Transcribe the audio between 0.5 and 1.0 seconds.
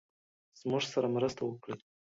زموږ